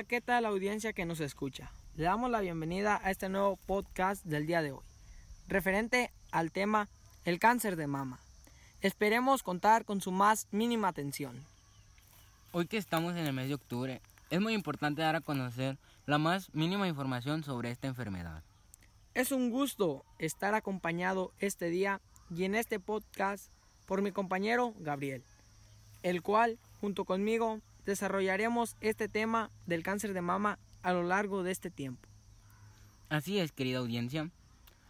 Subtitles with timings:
[0.00, 1.70] Hola, ¿qué tal la audiencia que nos escucha?
[1.94, 4.82] Le damos la bienvenida a este nuevo podcast del día de hoy,
[5.46, 6.88] referente al tema
[7.26, 8.18] el cáncer de mama.
[8.80, 11.44] Esperemos contar con su más mínima atención.
[12.52, 14.00] Hoy que estamos en el mes de octubre,
[14.30, 15.76] es muy importante dar a conocer
[16.06, 18.42] la más mínima información sobre esta enfermedad.
[19.12, 22.00] Es un gusto estar acompañado este día
[22.34, 23.52] y en este podcast
[23.84, 25.22] por mi compañero Gabriel,
[26.02, 31.52] el cual, junto conmigo, desarrollaremos este tema del cáncer de mama a lo largo de
[31.52, 32.08] este tiempo.
[33.08, 34.30] Así es, querida audiencia.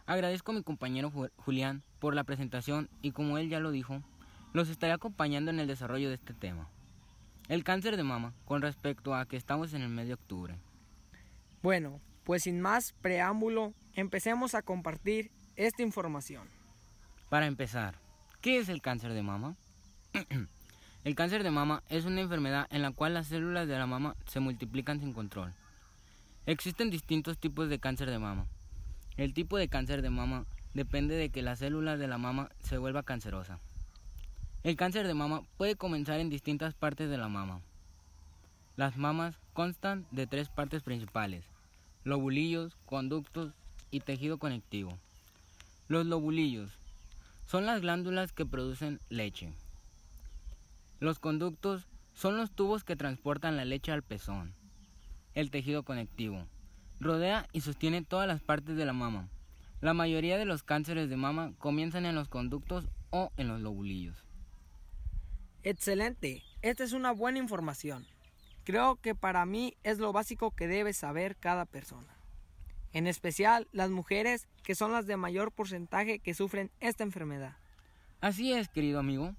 [0.05, 4.01] Agradezco a mi compañero Julián por la presentación y como él ya lo dijo,
[4.53, 6.69] los estaré acompañando en el desarrollo de este tema.
[7.47, 10.55] El cáncer de mama con respecto a que estamos en el mes de octubre.
[11.61, 16.47] Bueno, pues sin más preámbulo, empecemos a compartir esta información.
[17.29, 17.95] Para empezar,
[18.41, 19.55] ¿qué es el cáncer de mama?
[21.03, 24.15] el cáncer de mama es una enfermedad en la cual las células de la mama
[24.27, 25.51] se multiplican sin control.
[26.45, 28.45] Existen distintos tipos de cáncer de mama.
[29.17, 32.77] El tipo de cáncer de mama depende de que la célula de la mama se
[32.77, 33.59] vuelva cancerosa.
[34.63, 37.61] El cáncer de mama puede comenzar en distintas partes de la mama.
[38.77, 41.43] Las mamas constan de tres partes principales,
[42.03, 43.53] lobulillos, conductos
[43.89, 44.97] y tejido conectivo.
[45.87, 46.69] Los lobulillos
[47.47, 49.51] son las glándulas que producen leche.
[51.01, 54.53] Los conductos son los tubos que transportan la leche al pezón.
[55.33, 56.45] El tejido conectivo
[56.99, 59.27] rodea y sostiene todas las partes de la mama.
[59.79, 64.23] La mayoría de los cánceres de mama comienzan en los conductos o en los lobulillos.
[65.63, 68.05] Excelente, esta es una buena información.
[68.63, 72.15] Creo que para mí es lo básico que debe saber cada persona.
[72.93, 77.57] En especial las mujeres que son las de mayor porcentaje que sufren esta enfermedad.
[78.19, 79.33] Así es, querido amigo.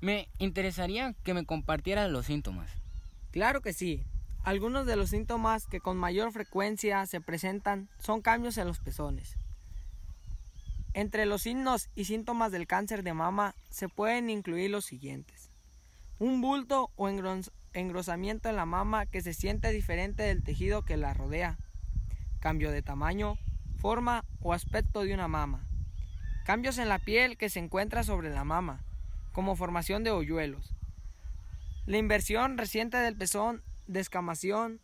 [0.00, 2.70] Me interesaría que me compartieras los síntomas.
[3.32, 4.02] Claro que sí.
[4.42, 9.36] Algunos de los síntomas que con mayor frecuencia se presentan son cambios en los pezones.
[10.94, 15.50] Entre los signos y síntomas del cáncer de mama se pueden incluir los siguientes.
[16.18, 17.08] Un bulto o
[17.74, 21.58] engrosamiento en la mama que se siente diferente del tejido que la rodea.
[22.40, 23.34] Cambio de tamaño,
[23.76, 25.66] forma o aspecto de una mama.
[26.44, 28.82] Cambios en la piel que se encuentra sobre la mama,
[29.32, 30.74] como formación de hoyuelos.
[31.86, 34.80] La inversión reciente del pezón descamación,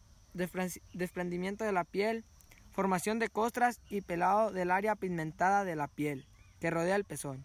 [0.92, 2.24] desprendimiento de la piel,
[2.72, 6.26] formación de costras y pelado del área pigmentada de la piel
[6.60, 7.44] que rodea el pezón,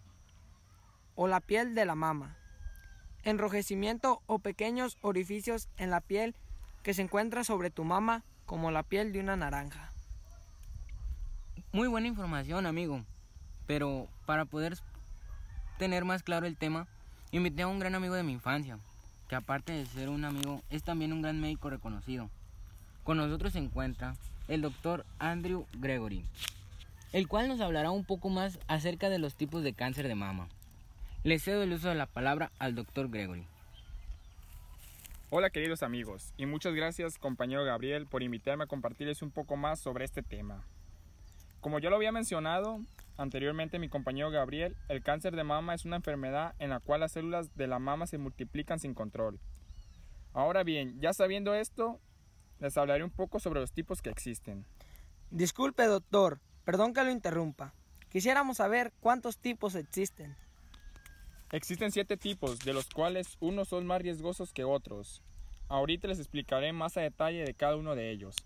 [1.14, 2.36] o la piel de la mama,
[3.22, 6.34] enrojecimiento o pequeños orificios en la piel
[6.82, 9.92] que se encuentra sobre tu mama como la piel de una naranja.
[11.70, 13.04] Muy buena información, amigo.
[13.66, 14.76] Pero para poder
[15.78, 16.88] tener más claro el tema,
[17.32, 18.78] invité a un gran amigo de mi infancia,
[19.26, 22.28] que aparte de ser un amigo, es también un gran médico reconocido.
[23.04, 24.14] Con nosotros se encuentra
[24.48, 26.26] el doctor Andrew Gregory,
[27.12, 30.48] el cual nos hablará un poco más acerca de los tipos de cáncer de mama.
[31.24, 33.46] Le cedo el uso de la palabra al doctor Gregory.
[35.30, 39.80] Hola queridos amigos, y muchas gracias compañero Gabriel por invitarme a compartirles un poco más
[39.80, 40.62] sobre este tema.
[41.62, 42.80] Como ya lo había mencionado
[43.22, 47.12] anteriormente mi compañero Gabriel, el cáncer de mama es una enfermedad en la cual las
[47.12, 49.40] células de la mama se multiplican sin control.
[50.32, 52.00] Ahora bien, ya sabiendo esto,
[52.60, 54.66] les hablaré un poco sobre los tipos que existen.
[55.30, 57.74] Disculpe doctor, perdón que lo interrumpa.
[58.10, 60.36] Quisiéramos saber cuántos tipos existen.
[61.50, 65.22] Existen siete tipos, de los cuales unos son más riesgosos que otros.
[65.68, 68.36] Ahorita les explicaré más a detalle de cada uno de ellos.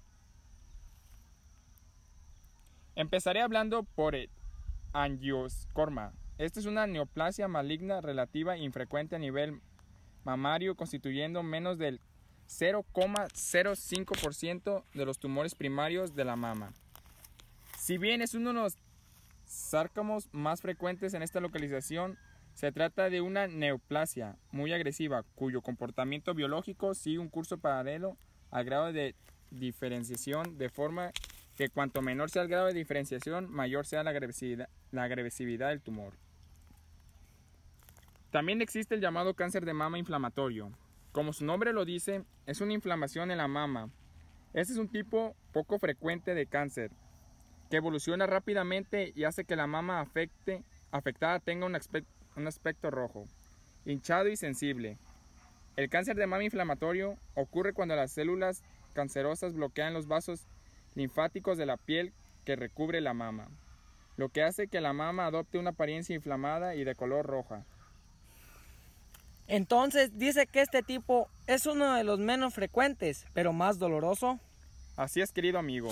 [2.94, 4.30] Empezaré hablando por el
[5.02, 6.12] angioscorma.
[6.38, 9.60] Esta es una neoplasia maligna relativa infrecuente a nivel
[10.24, 12.00] mamario, constituyendo menos del
[12.48, 16.72] 0,05% de los tumores primarios de la mama.
[17.78, 18.76] Si bien es uno de los
[19.44, 22.18] sárcamos más frecuentes en esta localización,
[22.54, 28.16] se trata de una neoplasia muy agresiva, cuyo comportamiento biológico sigue un curso paralelo
[28.50, 29.14] al grado de
[29.50, 31.12] diferenciación de forma
[31.56, 35.80] que cuanto menor sea el grado de diferenciación, mayor sea la agresividad, la agresividad del
[35.80, 36.12] tumor.
[38.30, 40.70] También existe el llamado cáncer de mama inflamatorio.
[41.12, 43.88] Como su nombre lo dice, es una inflamación en la mama.
[44.52, 46.90] Este es un tipo poco frecuente de cáncer,
[47.70, 50.06] que evoluciona rápidamente y hace que la mama
[50.90, 53.26] afectada tenga un aspecto rojo,
[53.86, 54.98] hinchado y sensible.
[55.76, 58.62] El cáncer de mama inflamatorio ocurre cuando las células
[58.92, 60.46] cancerosas bloquean los vasos
[60.96, 62.12] linfáticos de la piel
[62.44, 63.48] que recubre la mama,
[64.16, 67.64] lo que hace que la mama adopte una apariencia inflamada y de color roja.
[69.46, 74.40] Entonces dice que este tipo es uno de los menos frecuentes, pero más doloroso.
[74.96, 75.90] Así es, querido amigo.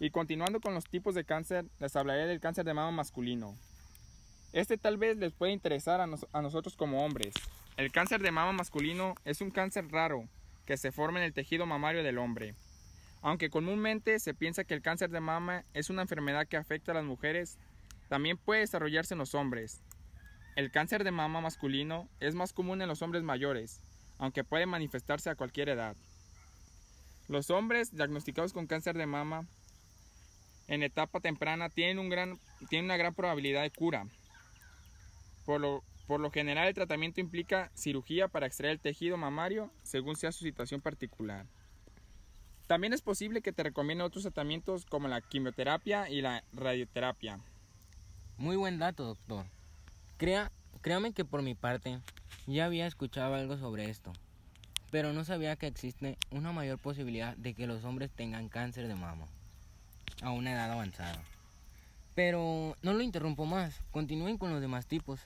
[0.00, 3.56] Y continuando con los tipos de cáncer, les hablaré del cáncer de mama masculino.
[4.52, 7.32] Este tal vez les puede interesar a, a, nosotros como hombres.
[7.76, 10.24] El cáncer de mama masculino es un cáncer raro
[10.66, 12.54] que se forma en el tejido mamario del hombre.
[13.22, 16.94] Aunque comúnmente se piensa que el cáncer de mama es una enfermedad que afecta a
[16.94, 17.58] las mujeres,
[18.08, 19.80] también puede desarrollarse en los hombres.
[20.56, 23.80] El cáncer de mama masculino es más común en los hombres mayores,
[24.18, 25.96] aunque puede manifestarse a cualquier edad.
[27.28, 29.46] Los hombres diagnosticados con cáncer de mama
[30.66, 32.38] en etapa temprana tienen, un gran,
[32.72, 34.06] una gran probabilidad de cura.
[35.44, 40.16] Por lo, por lo general el tratamiento implica cirugía para extraer el tejido mamario según
[40.16, 41.46] sea su situación particular.
[42.70, 47.40] También es posible que te recomiende otros tratamientos como la quimioterapia y la radioterapia.
[48.38, 49.44] Muy buen dato, doctor.
[50.18, 51.98] Crea, créame que por mi parte
[52.46, 54.12] ya había escuchado algo sobre esto,
[54.92, 58.94] pero no sabía que existe una mayor posibilidad de que los hombres tengan cáncer de
[58.94, 59.26] mama
[60.22, 61.20] a una edad avanzada.
[62.14, 65.18] Pero no lo interrumpo más, continúen con los demás tipos.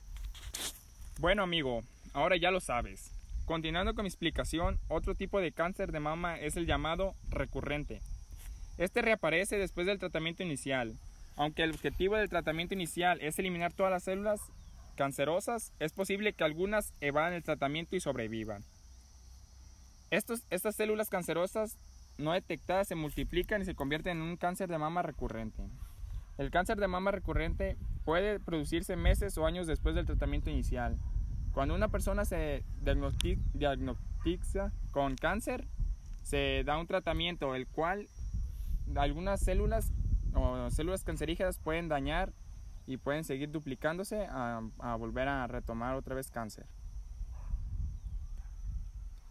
[1.18, 1.82] Bueno amigo,
[2.14, 3.13] ahora ya lo sabes.
[3.44, 8.00] Continuando con mi explicación, otro tipo de cáncer de mama es el llamado recurrente.
[8.78, 10.98] Este reaparece después del tratamiento inicial.
[11.36, 14.40] Aunque el objetivo del tratamiento inicial es eliminar todas las células
[14.96, 18.64] cancerosas, es posible que algunas evadan el tratamiento y sobrevivan.
[20.10, 21.76] estas células cancerosas
[22.16, 25.64] no detectadas se multiplican y se convierten en un cáncer de mama recurrente.
[26.38, 30.96] El cáncer de mama recurrente puede producirse meses o años después del tratamiento inicial.
[31.54, 35.68] Cuando una persona se diagnostica con cáncer,
[36.24, 38.08] se da un tratamiento el cual
[38.96, 39.92] algunas células
[40.34, 42.32] o células cancerígenas pueden dañar
[42.86, 46.66] y pueden seguir duplicándose a, a, volver a retomar otra vez cáncer.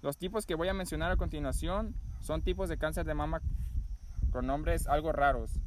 [0.01, 3.41] Los tipos que voy a mencionar a continuación son tipos de cáncer de mama
[4.31, 5.59] con nombres algo raros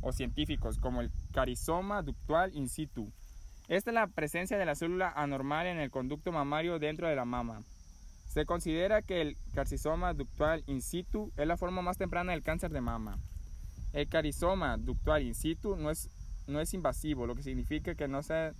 [0.00, 3.12] o científicos como el carizoma ductual in situ,
[3.68, 7.26] esta es la presencia de la célula anormal en el conducto mamario dentro de la
[7.26, 7.62] mama.
[8.26, 12.70] Se considera que el carcisoma ductual in situ es la forma más temprana del cáncer
[12.70, 13.18] de mama.
[13.92, 16.08] El carizoma ductual in situ no es,
[16.46, 18.52] no es invasivo, lo que significa que no se ha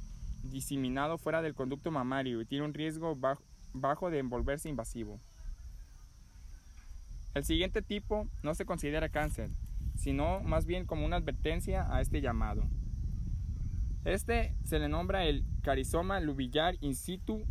[0.42, 5.18] diseminado fuera del conducto mamario y tiene un riesgo bajo, bajo de envolverse invasivo.
[7.34, 9.48] El siguiente tipo no se considera cáncer,
[9.96, 12.64] sino más bien como una advertencia a este llamado.
[14.08, 17.44] Este se le nombra el carizoma lubillar in situ.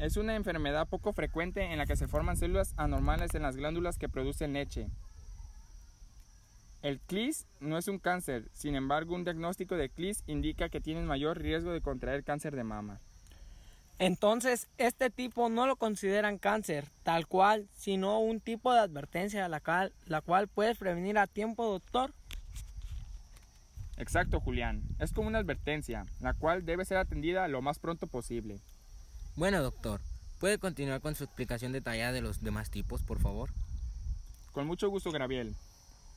[0.00, 3.96] Es una enfermedad poco frecuente en la que se forman células anormales en las glándulas
[3.96, 4.88] que producen leche.
[6.82, 11.06] El CLIS no es un cáncer, sin embargo un diagnóstico de CLIS indica que tienen
[11.06, 12.98] mayor riesgo de contraer cáncer de mama.
[14.00, 19.60] Entonces, este tipo no lo consideran cáncer, tal cual, sino un tipo de advertencia la
[19.60, 22.12] cual, la cual puedes prevenir a tiempo, doctor.
[23.96, 24.82] Exacto, Julián.
[24.98, 28.60] Es como una advertencia, la cual debe ser atendida lo más pronto posible.
[29.36, 30.00] Bueno, doctor,
[30.38, 33.50] ¿puede continuar con su explicación detallada de los demás tipos, por favor?
[34.52, 35.54] Con mucho gusto, Graviel.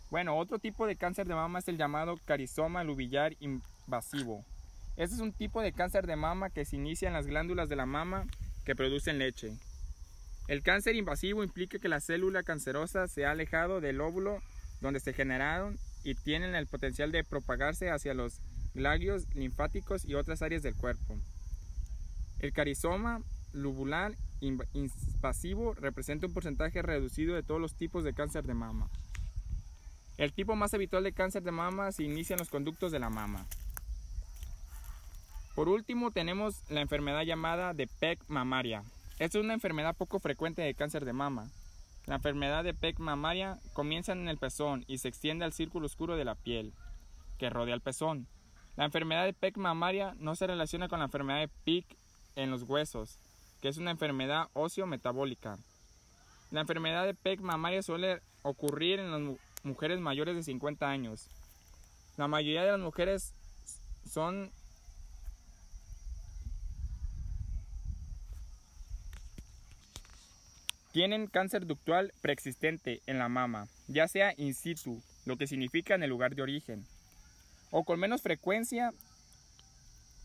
[0.09, 4.43] Bueno, otro tipo de cáncer de mama es el llamado carizoma lubillar invasivo.
[4.97, 7.75] Este es un tipo de cáncer de mama que se inicia en las glándulas de
[7.75, 8.25] la mama
[8.65, 9.53] que producen leche.
[10.47, 14.41] El cáncer invasivo implica que la célula cancerosa se ha alejado del óvulo
[14.81, 18.39] donde se generaron y tienen el potencial de propagarse hacia los
[18.73, 21.17] glagios linfáticos y otras áreas del cuerpo.
[22.39, 23.21] El carizoma
[23.53, 28.89] lubular invasivo representa un porcentaje reducido de todos los tipos de cáncer de mama.
[30.17, 33.09] El tipo más habitual de cáncer de mama se inicia en los conductos de la
[33.09, 33.45] mama.
[35.55, 38.83] Por último tenemos la enfermedad llamada de PEC mamaria.
[39.13, 41.49] Esta es una enfermedad poco frecuente de cáncer de mama.
[42.09, 46.17] La enfermedad de PEC mamaria comienza en el pezón y se extiende al círculo oscuro
[46.17, 46.73] de la piel
[47.37, 48.27] que rodea el pezón.
[48.75, 51.85] La enfermedad de PEC mamaria no se relaciona con la enfermedad de PIC
[52.35, 53.19] en los huesos,
[53.61, 55.59] que es una enfermedad óseo-metabólica.
[56.49, 61.29] La enfermedad de PEC mamaria suele ocurrir en las mujeres mayores de 50 años.
[62.17, 63.35] La mayoría de las mujeres
[64.03, 64.51] son
[70.99, 76.03] Tienen cáncer ductual preexistente en la mama, ya sea in situ, lo que significa en
[76.03, 76.85] el lugar de origen,
[77.71, 78.91] o con menos frecuencia.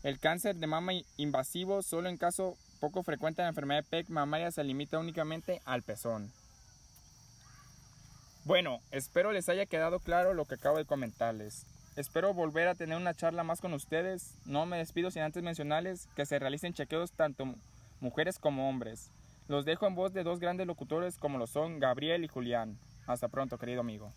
[0.03, 4.09] El cáncer de mama invasivo solo en caso poco frecuente de la enfermedad de PEC
[4.09, 6.29] mamaria se limita únicamente al pezón.
[8.43, 11.65] Bueno, espero les haya quedado claro lo que acabo de comentarles.
[11.95, 14.33] Espero volver a tener una charla más con ustedes.
[14.43, 17.55] No me despido sin antes mencionarles que se realicen chequeos tanto
[18.01, 19.09] mujeres como hombres.
[19.47, 22.79] Los dejo en voz de dos grandes locutores como lo son Gabriel y Julián.
[23.05, 24.11] Hasta pronto, querido amigo.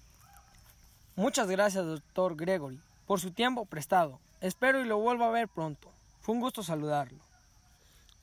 [1.16, 4.20] Muchas gracias, doctor Gregory, por su tiempo prestado.
[4.40, 5.90] Espero y lo vuelva a ver pronto.
[6.20, 7.18] Fue un gusto saludarlo.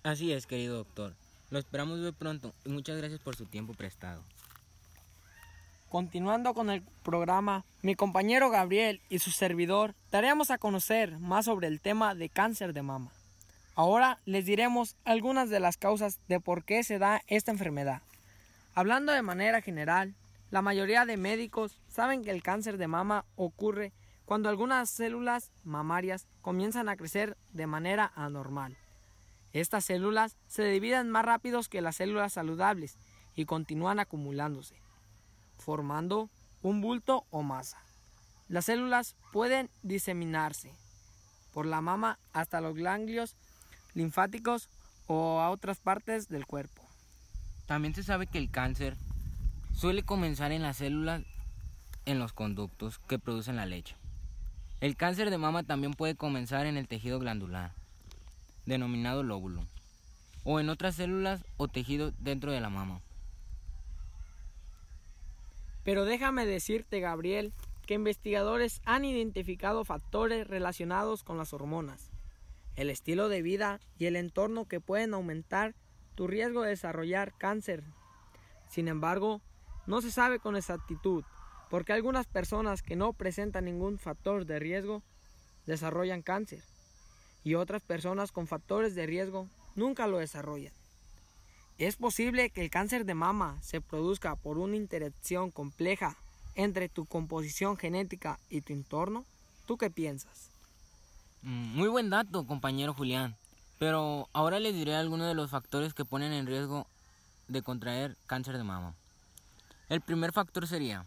[0.03, 1.13] Así es, querido doctor.
[1.49, 4.23] Lo esperamos ver pronto y muchas gracias por su tiempo prestado.
[5.89, 11.67] Continuando con el programa, mi compañero Gabriel y su servidor daremos a conocer más sobre
[11.67, 13.11] el tema de cáncer de mama.
[13.75, 18.01] Ahora les diremos algunas de las causas de por qué se da esta enfermedad.
[18.73, 20.15] Hablando de manera general,
[20.49, 23.91] la mayoría de médicos saben que el cáncer de mama ocurre
[24.23, 28.77] cuando algunas células mamarias comienzan a crecer de manera anormal.
[29.51, 32.97] Estas células se dividen más rápidos que las células saludables
[33.35, 34.75] y continúan acumulándose,
[35.57, 36.29] formando
[36.61, 37.79] un bulto o masa.
[38.47, 40.71] Las células pueden diseminarse
[41.53, 43.35] por la mama hasta los ganglios
[43.95, 44.69] linfáticos
[45.07, 46.83] o a otras partes del cuerpo.
[47.65, 48.95] También se sabe que el cáncer
[49.73, 51.23] suele comenzar en las células
[52.05, 53.95] en los conductos que producen la leche.
[54.81, 57.71] El cáncer de mama también puede comenzar en el tejido glandular,
[58.65, 59.65] denominado lóbulo,
[60.43, 63.01] o en otras células o tejidos dentro de la mama.
[65.83, 67.53] Pero déjame decirte, Gabriel,
[67.85, 72.11] que investigadores han identificado factores relacionados con las hormonas,
[72.75, 75.75] el estilo de vida y el entorno que pueden aumentar
[76.15, 77.83] tu riesgo de desarrollar cáncer.
[78.69, 79.41] Sin embargo,
[79.85, 81.23] no se sabe con exactitud,
[81.69, 85.03] porque algunas personas que no presentan ningún factor de riesgo
[85.65, 86.63] desarrollan cáncer
[87.43, 90.73] y otras personas con factores de riesgo nunca lo desarrollan.
[91.77, 96.17] Es posible que el cáncer de mama se produzca por una interacción compleja
[96.55, 99.25] entre tu composición genética y tu entorno.
[99.65, 100.54] ¿Tú qué piensas?
[101.45, 103.35] Mm, muy buen dato, compañero Julián.
[103.77, 106.87] Pero ahora les diré algunos de los factores que ponen en riesgo
[107.47, 108.95] de contraer cáncer de mama.
[109.87, 111.05] El primer factor sería,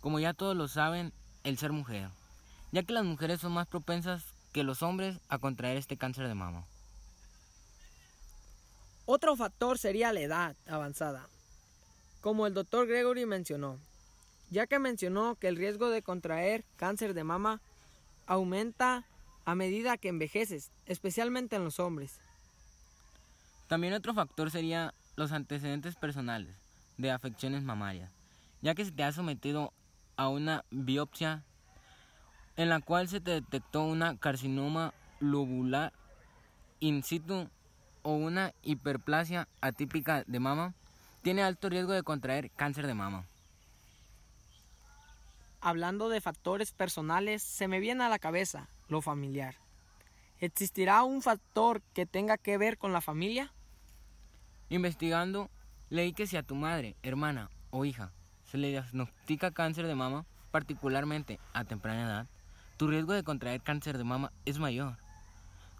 [0.00, 2.08] como ya todos lo saben, el ser mujer,
[2.70, 6.36] ya que las mujeres son más propensas que los hombres a contraer este cáncer de
[6.36, 6.64] mama.
[9.06, 11.26] Otro factor sería la edad avanzada,
[12.20, 13.80] como el doctor Gregory mencionó,
[14.50, 17.60] ya que mencionó que el riesgo de contraer cáncer de mama
[18.26, 19.04] aumenta
[19.50, 22.20] a medida que envejeces, especialmente en los hombres.
[23.66, 26.54] También otro factor sería los antecedentes personales
[26.98, 28.12] de afecciones mamarias,
[28.62, 29.72] ya que se te ha sometido
[30.16, 31.42] a una biopsia
[32.56, 35.92] en la cual se te detectó una carcinoma lobular
[36.78, 37.50] in situ
[38.02, 40.74] o una hiperplasia atípica de mama,
[41.22, 43.26] tiene alto riesgo de contraer cáncer de mama.
[45.60, 49.56] Hablando de factores personales, se me viene a la cabeza lo familiar.
[50.38, 53.52] ¿Existirá un factor que tenga que ver con la familia?
[54.68, 55.50] Investigando,
[55.90, 58.12] leí que si a tu madre, hermana o hija
[58.44, 62.26] se le diagnostica cáncer de mama, particularmente a temprana edad,
[62.76, 64.96] tu riesgo de contraer cáncer de mama es mayor.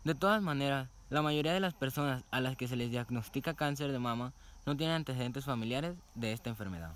[0.04, 3.90] De todas maneras, la mayoría de las personas a las que se les diagnostica cáncer
[3.90, 4.32] de mama
[4.66, 6.94] no tienen antecedentes familiares de esta enfermedad.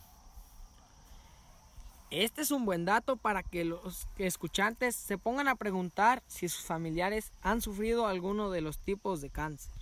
[2.10, 6.64] Este es un buen dato para que los escuchantes se pongan a preguntar si sus
[6.64, 9.72] familiares han sufrido alguno de los tipos de cáncer.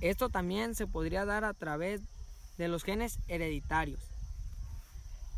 [0.00, 2.00] Esto también se podría dar a través
[2.58, 4.00] de los genes hereditarios,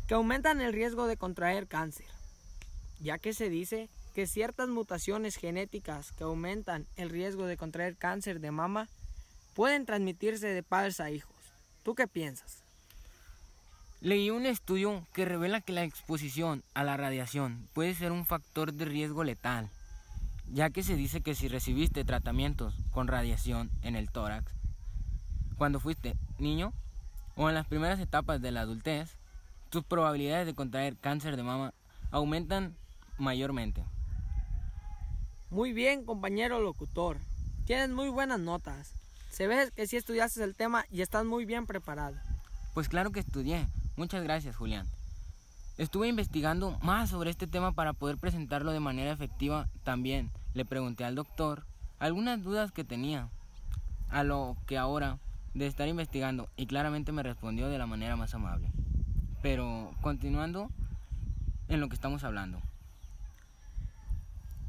[0.07, 2.07] que aumentan el riesgo de contraer cáncer,
[2.99, 8.39] ya que se dice que ciertas mutaciones genéticas que aumentan el riesgo de contraer cáncer
[8.39, 8.89] de mama
[9.53, 11.35] pueden transmitirse de padres a hijos.
[11.83, 12.62] ¿Tú qué piensas?
[14.03, 18.73] Leí un estudio que revela que la exposición a la radiación puede ser un factor
[18.73, 19.69] de riesgo letal,
[20.51, 24.51] ya que se dice que si recibiste tratamientos con radiación en el tórax
[25.57, 26.73] cuando fuiste niño
[27.37, 29.15] o en las primeras etapas de la adultez,
[29.69, 31.73] tus probabilidades de contraer cáncer de mama
[32.11, 32.75] aumentan
[33.17, 33.85] mayormente.
[35.49, 37.19] Muy bien, compañero locutor.
[37.65, 38.91] Tienes muy buenas notas.
[39.29, 42.17] Se ve que sí estudiaste el tema y estás muy bien preparado.
[42.73, 43.65] Pues claro que estudié.
[43.95, 44.87] Muchas gracias, Julián.
[45.77, 50.31] Estuve investigando más sobre este tema para poder presentarlo de manera efectiva también.
[50.53, 51.65] Le pregunté al doctor
[51.99, 53.29] algunas dudas que tenía,
[54.09, 55.19] a lo que ahora,
[55.53, 58.71] de estar investigando, y claramente me respondió de la manera más amable.
[59.41, 60.69] Pero continuando
[61.67, 62.61] en lo que estamos hablando.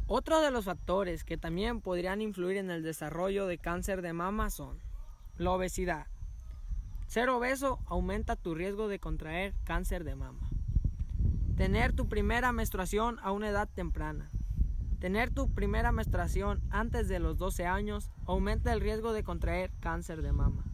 [0.07, 4.51] Otro de los factores que también podrían influir en el desarrollo de cáncer de mama
[4.51, 4.79] son
[5.39, 6.07] la obesidad.
[7.07, 10.49] Ser obeso aumenta tu riesgo de contraer cáncer de mama.
[11.57, 14.31] Tener tu primera menstruación a una edad temprana.
[14.99, 20.23] Tener tu primera menstruación antes de los 12 años aumenta el riesgo de contraer cáncer
[20.23, 20.65] de mama.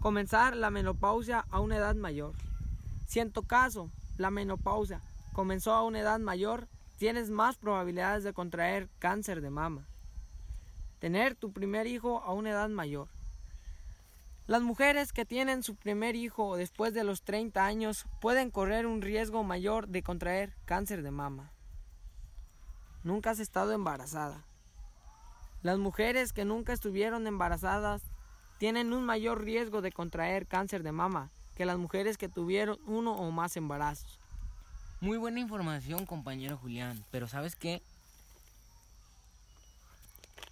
[0.00, 2.34] Comenzar la menopausia a una edad mayor.
[3.06, 5.00] Si en tu caso la menopausia
[5.32, 9.86] comenzó a una edad mayor, tienes más probabilidades de contraer cáncer de mama.
[10.98, 13.08] Tener tu primer hijo a una edad mayor.
[14.46, 19.02] Las mujeres que tienen su primer hijo después de los 30 años pueden correr un
[19.02, 21.50] riesgo mayor de contraer cáncer de mama.
[23.02, 24.44] Nunca has estado embarazada.
[25.62, 28.02] Las mujeres que nunca estuvieron embarazadas
[28.58, 33.14] tienen un mayor riesgo de contraer cáncer de mama que las mujeres que tuvieron uno
[33.14, 34.20] o más embarazos.
[35.00, 37.82] Muy buena información, compañero Julián, pero ¿sabes qué?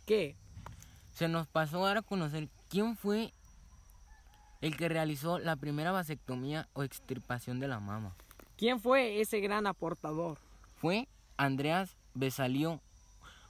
[0.04, 0.34] ¿Qué?
[1.14, 3.32] Se nos pasó ahora a conocer quién fue
[4.64, 8.16] el que realizó la primera vasectomía o extirpación de la mama.
[8.56, 10.38] ¿Quién fue ese gran aportador?
[10.76, 11.06] Fue
[11.36, 12.80] Andreas Besalio,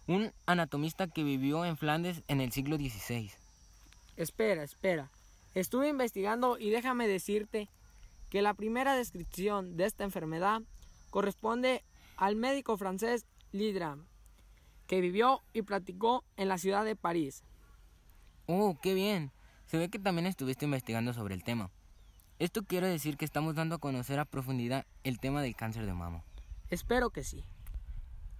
[0.08, 3.30] un anatomista que vivió en Flandes en el siglo XVI.
[4.16, 5.08] Espera, espera.
[5.54, 7.68] Estuve investigando y déjame decirte
[8.28, 10.62] que la primera descripción de esta enfermedad
[11.10, 11.84] corresponde
[12.16, 14.08] al médico francés Lidram,
[14.88, 17.44] que vivió y practicó en la ciudad de París.
[18.46, 19.30] Oh, qué bien.
[19.74, 21.68] Se ve que también estuviste investigando sobre el tema.
[22.38, 25.92] Esto quiere decir que estamos dando a conocer a profundidad el tema del cáncer de
[25.92, 26.22] mama.
[26.70, 27.42] Espero que sí.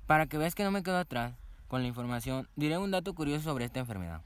[0.07, 1.35] Para que veas que no me quedo atrás
[1.67, 4.23] con la información, diré un dato curioso sobre esta enfermedad.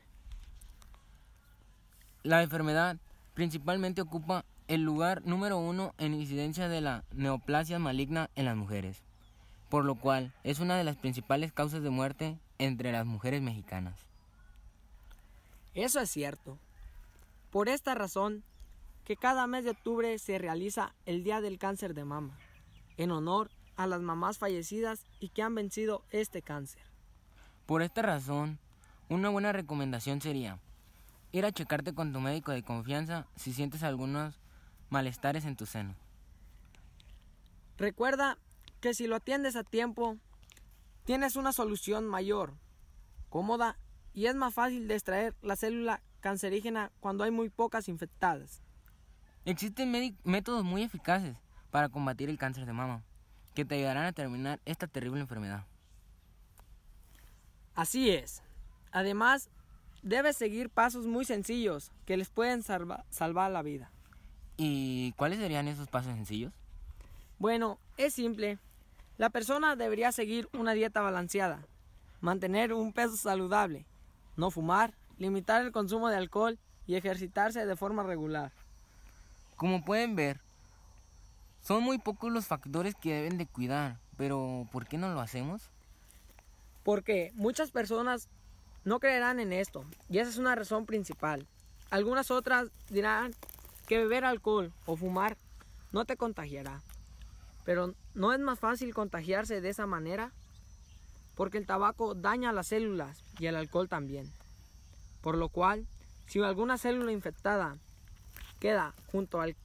[2.24, 2.98] La enfermedad
[3.32, 9.02] principalmente ocupa el lugar número uno en incidencia de la neoplasia maligna en las mujeres,
[9.70, 13.98] por lo cual es una de las principales causas de muerte entre las mujeres mexicanas.
[15.72, 16.58] Eso es cierto.
[17.50, 18.44] Por esta razón,
[19.04, 22.38] que cada mes de octubre se realiza el Día del Cáncer de Mama,
[22.98, 26.82] en honor a las mamás fallecidas y que han vencido este cáncer.
[27.64, 28.58] Por esta razón,
[29.08, 30.58] una buena recomendación sería
[31.32, 34.38] ir a checarte con tu médico de confianza si sientes algunos
[34.90, 35.94] malestares en tu seno.
[37.78, 38.36] Recuerda
[38.80, 40.18] que si lo atiendes a tiempo,
[41.04, 42.54] tienes una solución mayor,
[43.30, 43.78] cómoda
[44.12, 48.62] y es más fácil de extraer la célula cancerígena cuando hay muy pocas infectadas.
[49.44, 51.36] Existen métodos muy eficaces
[51.70, 53.02] para combatir el cáncer de mama
[53.54, 55.64] que te ayudarán a terminar esta terrible enfermedad.
[57.74, 58.42] Así es.
[58.92, 59.50] Además,
[60.02, 63.90] debes seguir pasos muy sencillos que les pueden salvar la vida.
[64.56, 66.52] ¿Y cuáles serían esos pasos sencillos?
[67.38, 68.58] Bueno, es simple.
[69.16, 71.66] La persona debería seguir una dieta balanceada,
[72.20, 73.86] mantener un peso saludable,
[74.36, 78.52] no fumar, limitar el consumo de alcohol y ejercitarse de forma regular.
[79.56, 80.40] Como pueden ver,
[81.62, 85.70] son muy pocos los factores que deben de cuidar, pero ¿por qué no lo hacemos?
[86.84, 88.28] Porque muchas personas
[88.84, 91.46] no creerán en esto, y esa es una razón principal.
[91.90, 93.34] Algunas otras dirán
[93.86, 95.36] que beber alcohol o fumar
[95.92, 96.80] no te contagiará.
[97.64, 100.32] Pero ¿no es más fácil contagiarse de esa manera?
[101.34, 104.30] Porque el tabaco daña las células y el alcohol también.
[105.20, 105.86] Por lo cual,
[106.26, 107.76] si alguna célula infectada
[108.60, 109.56] queda junto al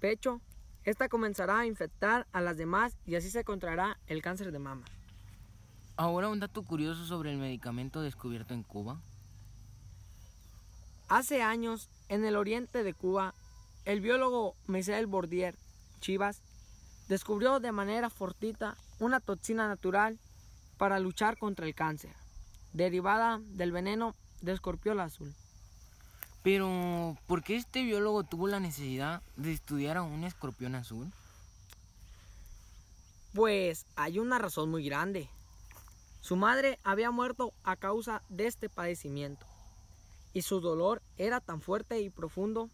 [0.00, 0.40] pecho,
[0.84, 4.84] esta comenzará a infectar a las demás y así se contraerá el cáncer de mama.
[5.96, 9.00] Ahora un dato curioso sobre el medicamento descubierto en Cuba.
[11.08, 13.34] Hace años, en el oriente de Cuba,
[13.84, 15.54] el biólogo Michel Bordier
[16.00, 16.42] Chivas
[17.08, 20.18] descubrió de manera fortita una toxina natural
[20.78, 22.14] para luchar contra el cáncer,
[22.72, 25.32] derivada del veneno de escorpión azul.
[26.42, 31.10] Pero, ¿por qué este biólogo tuvo la necesidad de estudiar a un escorpión azul?
[33.32, 35.28] Pues hay una razón muy grande.
[36.20, 39.46] Su madre había muerto a causa de este padecimiento,
[40.32, 42.68] y su dolor era tan fuerte y profundo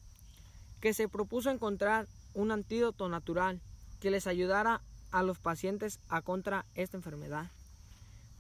[0.81, 3.61] que se propuso encontrar un antídoto natural
[4.01, 7.51] que les ayudara a los pacientes a contra esta enfermedad.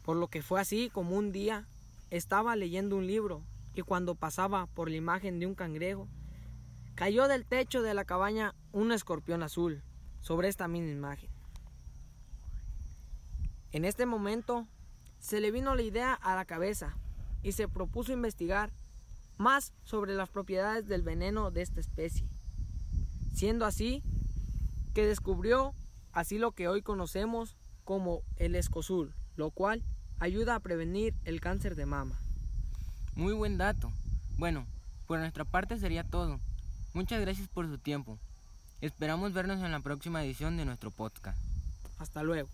[0.04, 1.66] Por lo que fue así como un día
[2.10, 3.44] estaba leyendo un libro
[3.74, 6.08] y cuando pasaba por la imagen de un cangrejo,
[6.94, 9.82] cayó del techo de la cabaña un escorpión azul
[10.20, 11.30] sobre esta misma imagen.
[13.70, 14.66] En este momento
[15.20, 16.96] se le vino la idea a la cabeza
[17.42, 18.72] y se propuso investigar
[19.36, 22.28] más sobre las propiedades del veneno de esta especie.
[23.32, 24.02] Siendo así
[24.94, 25.74] que descubrió
[26.12, 29.84] así lo que hoy conocemos como el escosul, lo cual
[30.20, 32.18] ayuda a prevenir el cáncer de mama.
[33.14, 33.92] Muy buen dato.
[34.36, 34.66] Bueno,
[35.06, 36.38] por nuestra parte sería todo.
[36.94, 38.18] Muchas gracias por su tiempo.
[38.80, 41.38] Esperamos vernos en la próxima edición de nuestro podcast.
[41.98, 42.48] Hasta luego.